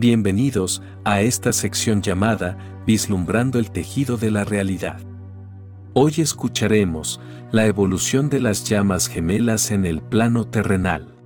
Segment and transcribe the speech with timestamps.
[0.00, 2.56] Bienvenidos a esta sección llamada
[2.86, 5.00] Vislumbrando el tejido de la realidad.
[5.92, 11.16] Hoy escucharemos la evolución de las llamas gemelas en el plano terrenal.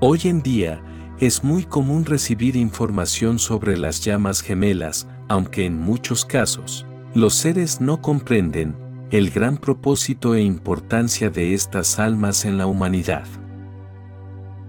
[0.00, 0.82] Hoy en día,
[1.20, 7.80] es muy común recibir información sobre las llamas gemelas, aunque en muchos casos, los seres
[7.80, 8.76] no comprenden
[9.10, 13.24] el gran propósito e importancia de estas almas en la humanidad.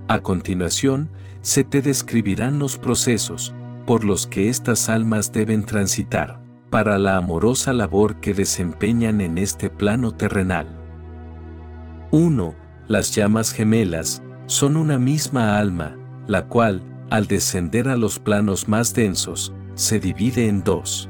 [0.07, 1.09] A continuación,
[1.43, 3.53] se te describirán los procesos
[3.85, 9.69] por los que estas almas deben transitar para la amorosa labor que desempeñan en este
[9.69, 10.67] plano terrenal.
[12.11, 12.55] 1.
[12.87, 15.97] Las llamas gemelas son una misma alma,
[16.27, 21.09] la cual, al descender a los planos más densos, se divide en dos.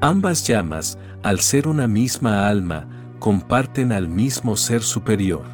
[0.00, 5.44] Ambas llamas, al ser una misma alma, comparten al mismo ser superior.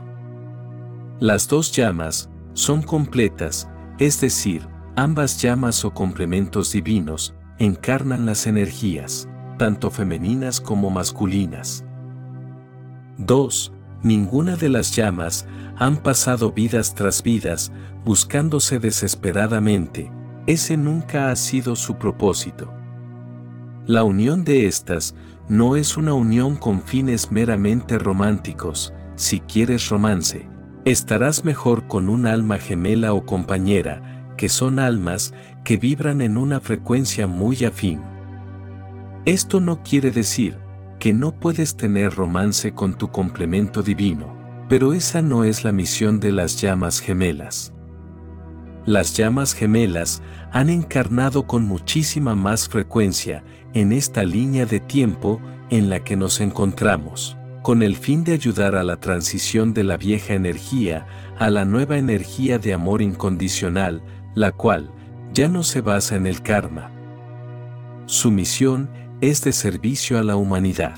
[1.19, 4.67] Las dos llamas son completas, es decir,
[4.97, 11.85] ambas llamas o complementos divinos encarnan las energías, tanto femeninas como masculinas.
[13.19, 13.73] 2.
[14.03, 17.73] Ninguna de las llamas han pasado vidas tras vidas
[18.07, 20.11] buscándose desesperadamente,
[20.47, 22.73] ese nunca ha sido su propósito.
[23.85, 25.15] La unión de estas
[25.51, 30.49] no es una unión con fines meramente románticos, si quieres romance,
[30.87, 35.35] estarás mejor con un alma gemela o compañera, que son almas
[35.65, 38.03] que vibran en una frecuencia muy afín.
[39.25, 40.59] Esto no quiere decir
[41.01, 44.33] que no puedes tener romance con tu complemento divino,
[44.69, 47.73] pero esa no es la misión de las llamas gemelas.
[48.85, 53.43] Las llamas gemelas han encarnado con muchísima más frecuencia
[53.75, 58.77] en esta línea de tiempo en la que nos encontramos con el fin de ayudar
[58.77, 61.05] a la transición de la vieja energía
[61.37, 64.05] a la nueva energía de amor incondicional,
[64.37, 64.93] la cual
[65.33, 66.93] ya no se basa en el karma.
[68.07, 68.89] Su misión
[69.21, 70.95] es de servicio a la humanidad.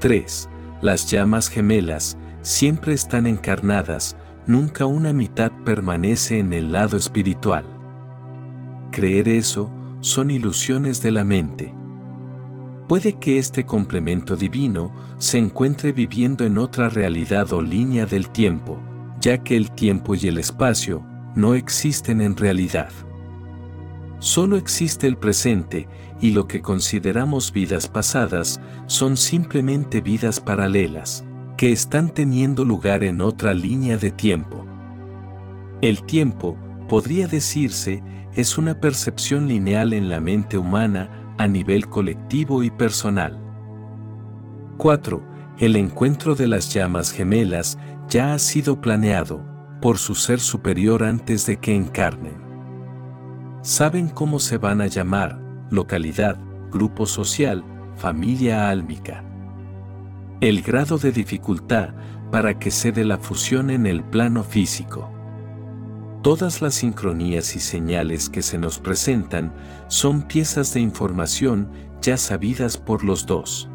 [0.00, 0.48] 3.
[0.80, 4.16] Las llamas gemelas siempre están encarnadas,
[4.48, 7.64] nunca una mitad permanece en el lado espiritual.
[8.90, 9.70] Creer eso
[10.00, 11.72] son ilusiones de la mente
[12.88, 18.80] puede que este complemento divino se encuentre viviendo en otra realidad o línea del tiempo,
[19.20, 21.04] ya que el tiempo y el espacio
[21.34, 22.90] no existen en realidad.
[24.18, 25.88] Solo existe el presente
[26.20, 31.24] y lo que consideramos vidas pasadas son simplemente vidas paralelas,
[31.56, 34.64] que están teniendo lugar en otra línea de tiempo.
[35.80, 36.56] El tiempo,
[36.88, 38.02] podría decirse,
[38.34, 43.36] es una percepción lineal en la mente humana a nivel colectivo y personal.
[44.76, 45.20] 4.
[45.58, 49.44] El encuentro de las llamas gemelas ya ha sido planeado
[49.80, 52.36] por su ser superior antes de que encarnen.
[53.62, 56.38] Saben cómo se van a llamar, localidad,
[56.70, 57.64] grupo social,
[57.96, 59.24] familia álmica.
[60.40, 61.88] El grado de dificultad
[62.30, 65.10] para que se dé la fusión en el plano físico.
[66.22, 69.52] Todas las sincronías y señales que se nos presentan
[69.88, 71.68] son piezas de información
[72.00, 73.68] ya sabidas por los dos.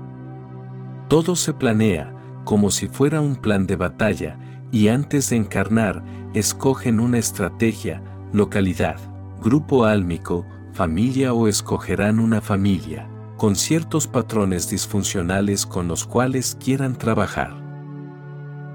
[1.09, 2.13] Todo se planea
[2.45, 4.39] como si fuera un plan de batalla
[4.71, 6.01] y antes de encarnar
[6.33, 8.97] escogen una estrategia, localidad,
[9.41, 16.97] grupo álmico, familia o escogerán una familia, con ciertos patrones disfuncionales con los cuales quieran
[16.97, 17.57] trabajar.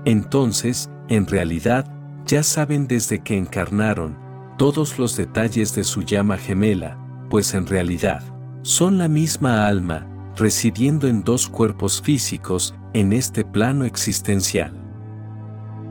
[0.04, 4.16] Entonces, en realidad, ya saben desde que encarnaron
[4.58, 6.98] todos los detalles de su llama gemela,
[7.30, 8.22] pues en realidad
[8.62, 10.06] son la misma alma,
[10.36, 14.72] residiendo en dos cuerpos físicos en este plano existencial.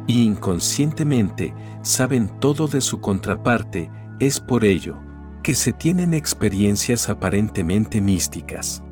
[0.07, 4.97] Y inconscientemente saben todo de su contraparte, es por ello
[5.43, 8.83] que se tienen experiencias aparentemente místicas.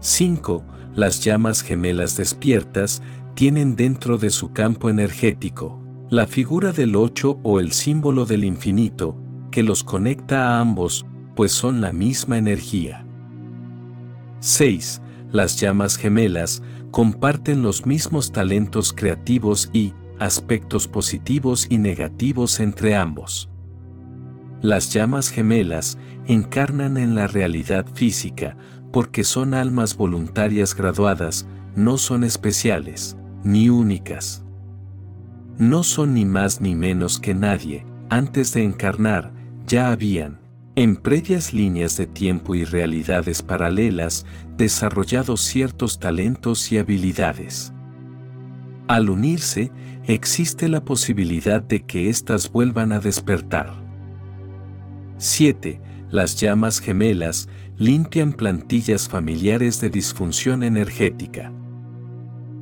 [0.00, 0.64] 5.
[0.94, 3.02] Las llamas gemelas despiertas
[3.34, 9.16] tienen dentro de su campo energético la figura del ocho o el símbolo del infinito,
[9.50, 13.06] que los conecta a ambos, pues son la misma energía.
[14.40, 15.00] 6.
[15.32, 23.48] Las llamas gemelas comparten los mismos talentos creativos y aspectos positivos y negativos entre ambos.
[24.60, 28.56] Las llamas gemelas encarnan en la realidad física
[28.92, 34.43] porque son almas voluntarias graduadas, no son especiales, ni únicas
[35.58, 39.32] no son ni más ni menos que nadie, antes de encarnar,
[39.66, 40.40] ya habían,
[40.76, 47.72] en previas líneas de tiempo y realidades paralelas, desarrollado ciertos talentos y habilidades.
[48.88, 49.70] Al unirse,
[50.04, 53.72] existe la posibilidad de que éstas vuelvan a despertar.
[55.18, 55.80] 7.
[56.10, 57.48] Las llamas gemelas
[57.78, 61.52] limpian plantillas familiares de disfunción energética.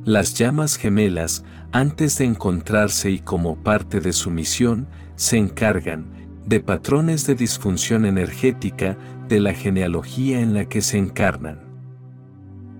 [0.05, 6.11] Las llamas gemelas, antes de encontrarse y como parte de su misión, se encargan
[6.45, 8.97] de patrones de disfunción energética
[9.29, 11.61] de la genealogía en la que se encarnan.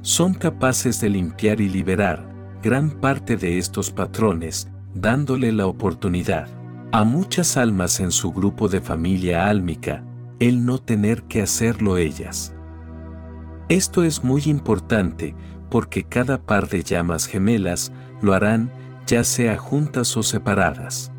[0.02, 2.30] Son capaces de limpiar y liberar
[2.62, 6.50] gran parte de estos patrones, dándole la oportunidad
[6.92, 10.04] a muchas almas en su grupo de familia álmica,
[10.40, 12.54] el no tener que hacerlo ellas.
[13.70, 15.34] Esto es muy importante
[15.74, 17.92] porque cada par de llamas gemelas
[18.22, 18.72] lo harán
[19.08, 21.12] ya sea juntas o separadas.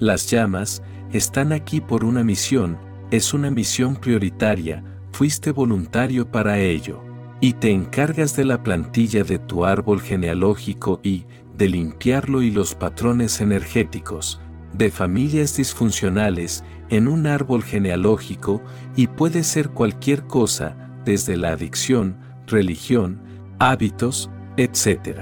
[0.00, 0.82] Las llamas
[1.12, 2.76] están aquí por una misión,
[3.12, 4.82] es una misión prioritaria,
[5.12, 7.00] fuiste voluntario para ello,
[7.40, 11.26] y te encargas de la plantilla de tu árbol genealógico y
[11.56, 14.40] de limpiarlo y los patrones energéticos,
[14.72, 18.60] de familias disfuncionales en un árbol genealógico
[18.96, 22.16] y puede ser cualquier cosa, desde la adicción,
[22.48, 23.24] religión,
[23.58, 25.20] hábitos, etc.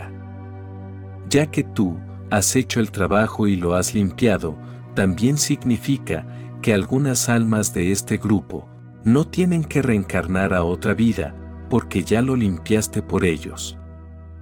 [1.29, 1.99] Ya que tú
[2.31, 4.57] has hecho el trabajo y lo has limpiado,
[4.95, 6.27] también significa
[6.63, 8.69] que algunas almas de este grupo
[9.05, 11.35] no tienen que reencarnar a otra vida,
[11.69, 13.77] porque ya lo limpiaste por ellos.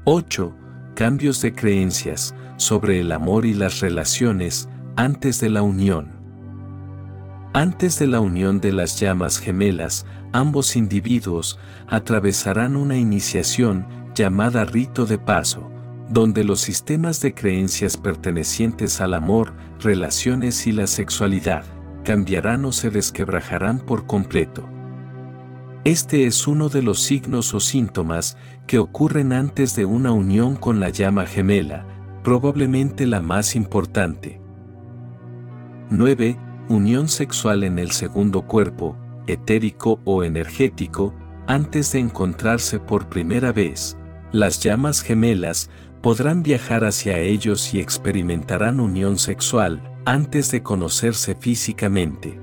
[0.04, 0.54] 8.
[0.94, 6.20] Cambios de creencias sobre el amor y las relaciones antes de la unión.
[7.54, 11.58] Antes de la unión de las llamas gemelas, ambos individuos
[11.88, 15.70] atravesarán una iniciación llamada rito de paso,
[16.08, 21.64] donde los sistemas de creencias pertenecientes al amor, relaciones y la sexualidad
[22.04, 24.68] cambiarán o se desquebrajarán por completo.
[25.84, 28.36] Este es uno de los signos o síntomas
[28.66, 31.86] que ocurren antes de una unión con la llama gemela,
[32.22, 34.40] probablemente la más importante.
[35.90, 36.38] 9.
[36.68, 38.96] Unión sexual en el segundo cuerpo,
[39.26, 41.14] etérico o energético,
[41.46, 43.96] antes de encontrarse por primera vez.
[44.32, 45.70] Las llamas gemelas
[46.00, 52.38] podrán viajar hacia ellos y experimentarán unión sexual antes de conocerse físicamente.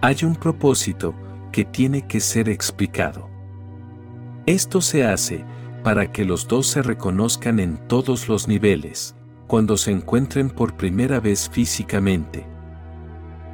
[0.00, 1.14] Hay un propósito
[1.52, 3.28] que tiene que ser explicado.
[4.46, 5.44] Esto se hace
[5.82, 9.14] para que los dos se reconozcan en todos los niveles,
[9.46, 12.46] cuando se encuentren por primera vez físicamente.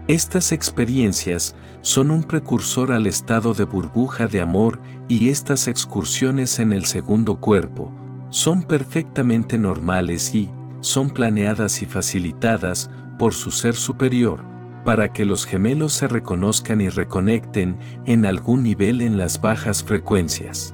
[0.09, 6.73] Estas experiencias son un precursor al estado de burbuja de amor y estas excursiones en
[6.73, 7.93] el segundo cuerpo
[8.31, 10.49] son perfectamente normales y
[10.81, 12.89] son planeadas y facilitadas
[13.19, 14.45] por su ser superior
[14.85, 20.73] para que los gemelos se reconozcan y reconecten en algún nivel en las bajas frecuencias.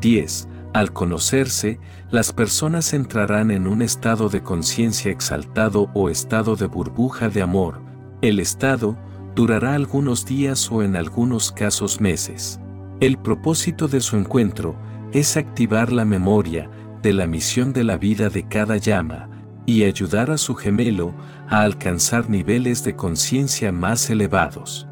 [0.00, 0.48] 10.
[0.72, 1.78] Al conocerse,
[2.10, 7.83] las personas entrarán en un estado de conciencia exaltado o estado de burbuja de amor.
[8.22, 8.96] El estado
[9.34, 12.60] durará algunos días o en algunos casos meses.
[13.00, 14.76] El propósito de su encuentro
[15.12, 16.70] es activar la memoria
[17.02, 19.28] de la misión de la vida de cada llama
[19.66, 21.14] y ayudar a su gemelo
[21.48, 24.86] a alcanzar niveles de conciencia más elevados.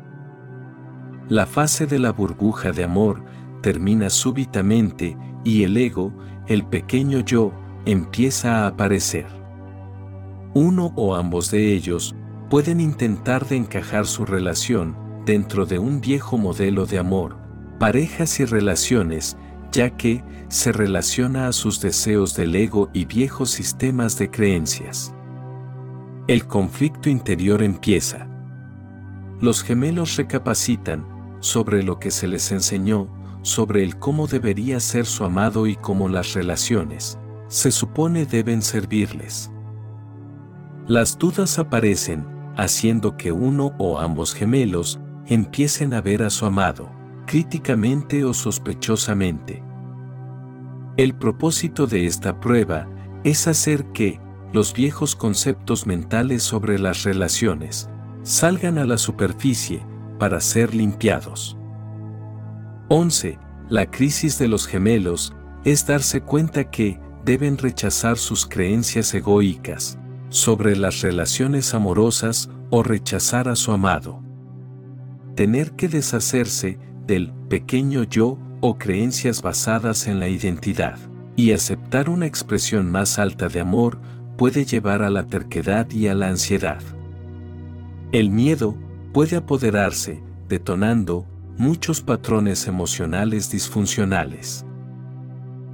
[1.28, 3.24] La fase de la burbuja de amor
[3.62, 6.12] termina súbitamente y el ego,
[6.46, 7.52] el pequeño yo,
[7.86, 9.26] empieza a aparecer.
[10.54, 12.14] Uno o ambos de ellos
[12.52, 14.94] pueden intentar de encajar su relación
[15.24, 17.38] dentro de un viejo modelo de amor,
[17.78, 19.38] parejas y relaciones,
[19.72, 25.14] ya que se relaciona a sus deseos del ego y viejos sistemas de creencias.
[26.28, 28.28] El conflicto interior empieza.
[29.40, 31.06] Los gemelos recapacitan
[31.40, 33.08] sobre lo que se les enseñó
[33.40, 37.18] sobre el cómo debería ser su amado y cómo las relaciones,
[37.48, 39.50] se supone deben servirles.
[40.86, 46.90] Las dudas aparecen, haciendo que uno o ambos gemelos empiecen a ver a su amado,
[47.26, 49.62] críticamente o sospechosamente.
[50.96, 52.88] El propósito de esta prueba
[53.24, 54.20] es hacer que
[54.52, 57.88] los viejos conceptos mentales sobre las relaciones
[58.22, 59.84] salgan a la superficie
[60.18, 61.56] para ser limpiados.
[62.88, 63.38] 11.
[63.70, 69.98] La crisis de los gemelos es darse cuenta que deben rechazar sus creencias egoicas
[70.32, 74.22] sobre las relaciones amorosas o rechazar a su amado.
[75.36, 80.98] Tener que deshacerse del pequeño yo o creencias basadas en la identidad
[81.36, 84.00] y aceptar una expresión más alta de amor
[84.38, 86.80] puede llevar a la terquedad y a la ansiedad.
[88.12, 88.74] El miedo
[89.12, 91.26] puede apoderarse, detonando
[91.58, 94.64] muchos patrones emocionales disfuncionales.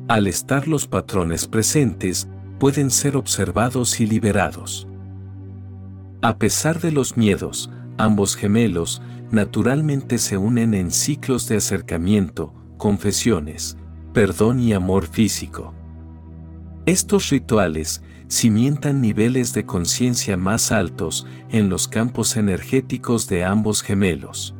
[0.08, 4.86] Al estar los patrones presentes, pueden ser observados y liberados.
[6.22, 9.00] A pesar de los miedos, ambos gemelos,
[9.30, 13.76] naturalmente se unen en ciclos de acercamiento, confesiones,
[14.12, 15.74] perdón y amor físico.
[16.86, 24.54] Estos rituales cimientan niveles de conciencia más altos en los campos energéticos de ambos gemelos.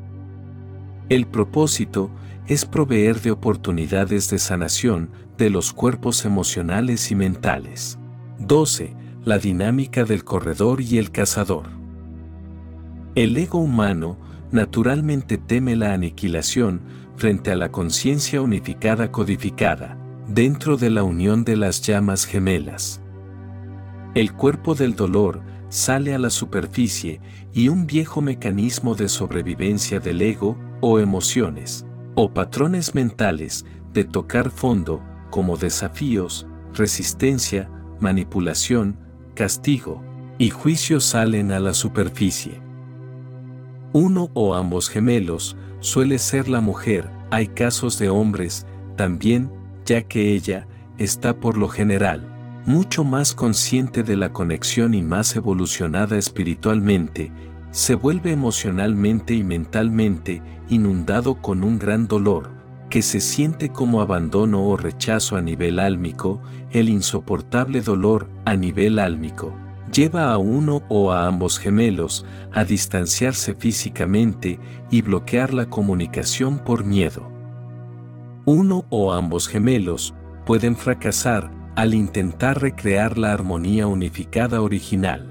[1.09, 2.11] El propósito
[2.49, 7.99] es proveer de oportunidades de sanación de los cuerpos emocionales y mentales.
[8.38, 8.97] 12.
[9.25, 11.67] La dinámica del corredor y el cazador.
[13.14, 14.17] El ego humano
[14.50, 16.81] naturalmente teme la aniquilación
[17.17, 23.02] frente a la conciencia unificada codificada, dentro de la unión de las llamas gemelas.
[24.14, 27.21] El cuerpo del dolor sale a la superficie
[27.52, 31.85] y un viejo mecanismo de sobrevivencia del ego o emociones,
[32.20, 37.70] o patrones mentales de tocar fondo, como desafíos, resistencia,
[38.00, 38.98] manipulación,
[39.37, 40.02] castigo
[40.37, 42.60] y juicio salen a la superficie.
[43.92, 49.52] Uno o ambos gemelos suele ser la mujer, hay casos de hombres también,
[49.87, 50.66] ya que ella
[50.98, 52.34] está por lo general
[52.66, 57.30] mucho más consciente de la conexión y más evolucionada espiritualmente,
[57.70, 62.50] se vuelve emocionalmente y mentalmente inundado con un gran dolor,
[62.90, 68.98] que se siente como abandono o rechazo a nivel álmico, el insoportable dolor a nivel
[68.98, 69.54] álmico
[69.92, 74.58] lleva a uno o a ambos gemelos a distanciarse físicamente
[74.90, 77.30] y bloquear la comunicación por miedo.
[78.44, 80.14] Uno o ambos gemelos
[80.46, 85.27] pueden fracasar al intentar recrear la armonía unificada original.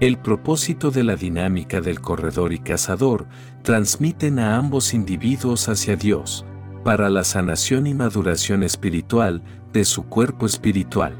[0.00, 3.26] El propósito de la dinámica del corredor y cazador
[3.62, 6.46] transmiten a ambos individuos hacia Dios,
[6.84, 11.16] para la sanación y maduración espiritual de su cuerpo espiritual.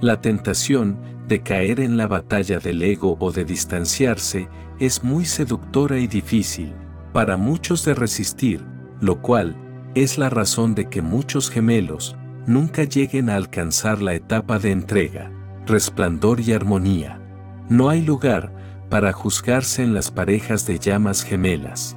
[0.00, 4.48] La tentación de caer en la batalla del ego o de distanciarse
[4.80, 6.74] es muy seductora y difícil
[7.12, 8.64] para muchos de resistir,
[9.00, 9.56] lo cual
[9.94, 12.16] es la razón de que muchos gemelos
[12.48, 15.30] nunca lleguen a alcanzar la etapa de entrega,
[15.66, 17.20] resplandor y armonía.
[17.68, 18.52] No hay lugar
[18.88, 21.96] para juzgarse en las parejas de llamas gemelas.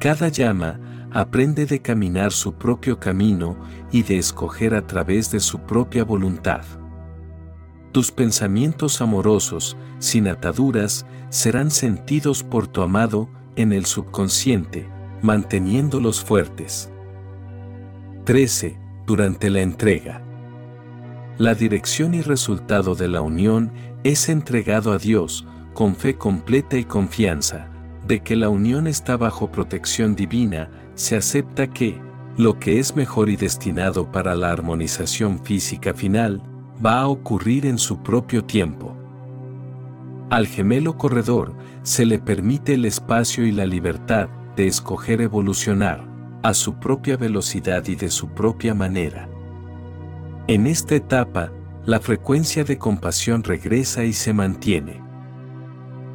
[0.00, 0.80] Cada llama
[1.12, 3.56] aprende de caminar su propio camino
[3.92, 6.62] y de escoger a través de su propia voluntad.
[7.92, 14.88] Tus pensamientos amorosos, sin ataduras, serán sentidos por tu amado en el subconsciente,
[15.22, 16.90] manteniéndolos fuertes.
[18.24, 20.22] 13 durante la entrega.
[21.38, 23.72] La dirección y resultado de la unión
[24.04, 27.68] es entregado a Dios con fe completa y confianza
[28.06, 32.00] de que la unión está bajo protección divina, se acepta que,
[32.36, 36.42] lo que es mejor y destinado para la armonización física final,
[36.84, 38.96] va a ocurrir en su propio tiempo.
[40.30, 46.08] Al gemelo corredor se le permite el espacio y la libertad de escoger evolucionar,
[46.42, 49.28] a su propia velocidad y de su propia manera.
[50.46, 51.52] En esta etapa,
[51.88, 55.02] la frecuencia de compasión regresa y se mantiene.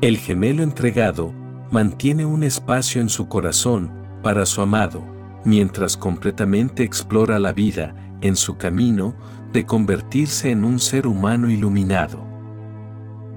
[0.02, 1.34] El gemelo entregado
[1.72, 5.04] mantiene un espacio en su corazón para su amado,
[5.46, 9.16] mientras completamente explora la vida en su camino
[9.52, 12.24] de convertirse en un ser humano iluminado.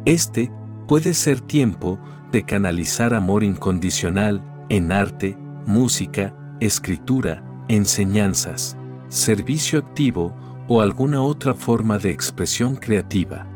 [0.05, 0.53] Este
[0.87, 1.99] puede ser tiempo
[2.33, 8.77] de canalizar amor incondicional en arte, música, escritura, enseñanzas,
[9.09, 10.37] servicio activo
[10.69, 13.47] o alguna otra forma de expresión creativa.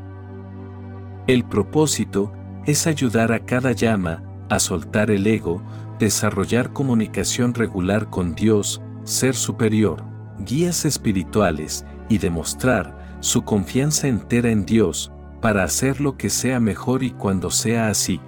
[1.27, 2.33] El propósito
[2.67, 5.63] es ayudar a cada llama a soltar el ego,
[5.99, 10.05] desarrollar comunicación regular con Dios, ser superior,
[10.45, 17.03] guías espirituales y demostrar su confianza entera en Dios para hacer lo que sea mejor
[17.03, 18.21] y cuando sea así.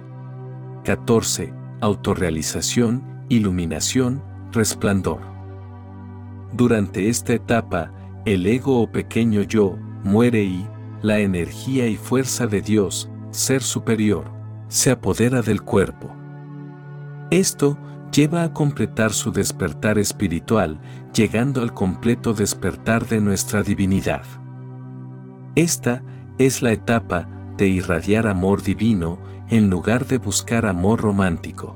[0.83, 1.53] 14.
[1.81, 5.19] Autorrealización, iluminación, resplandor.
[6.53, 7.91] Durante esta etapa,
[8.25, 10.67] el ego o pequeño yo muere y
[11.01, 14.31] la energía y fuerza de Dios, ser superior,
[14.69, 16.09] se apodera del cuerpo.
[17.29, 17.77] Esto
[18.13, 20.79] lleva a completar su despertar espiritual,
[21.13, 24.23] llegando al completo despertar de nuestra divinidad.
[25.55, 26.03] Esta
[26.37, 27.27] es la etapa
[27.57, 31.75] de irradiar amor divino en lugar de buscar amor romántico.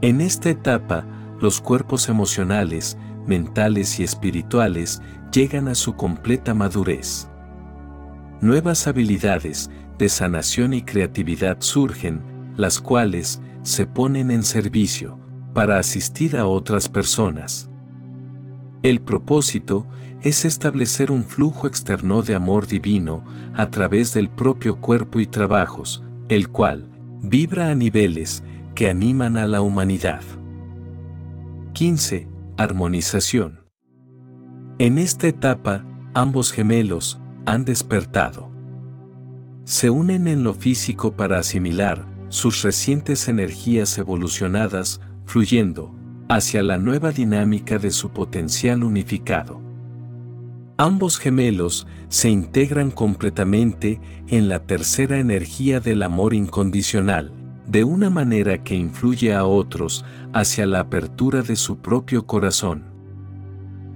[0.00, 1.04] En esta etapa,
[1.40, 5.02] los cuerpos emocionales, mentales y espirituales
[5.32, 7.28] llegan a su completa madurez.
[8.40, 12.22] Nuevas habilidades de sanación y creatividad surgen,
[12.56, 15.18] las cuales se ponen en servicio
[15.54, 17.70] para asistir a otras personas.
[18.82, 19.86] El propósito
[20.20, 26.02] es establecer un flujo externo de amor divino a través del propio cuerpo y trabajos,
[26.28, 26.88] el cual
[27.22, 28.42] vibra a niveles
[28.74, 30.22] que animan a la humanidad.
[31.72, 32.33] 15.
[32.56, 33.64] Armonización.
[34.78, 35.84] En esta etapa,
[36.14, 38.48] ambos gemelos han despertado.
[39.64, 45.92] Se unen en lo físico para asimilar sus recientes energías evolucionadas, fluyendo
[46.28, 49.60] hacia la nueva dinámica de su potencial unificado.
[50.76, 57.32] Ambos gemelos se integran completamente en la tercera energía del amor incondicional,
[57.66, 62.84] de una manera que influye a otros hacia la apertura de su propio corazón.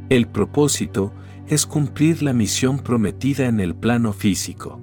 [0.08, 1.12] El propósito
[1.48, 4.80] es cumplir la misión prometida en el plano físico.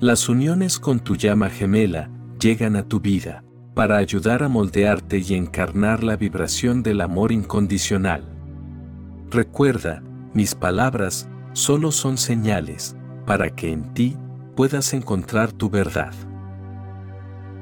[0.00, 3.42] Las uniones con tu llama gemela llegan a tu vida
[3.74, 8.24] para ayudar a moldearte y encarnar la vibración del amor incondicional.
[9.30, 12.96] Recuerda, mis palabras solo son señales
[13.26, 14.16] para que en ti
[14.54, 16.12] puedas encontrar tu verdad.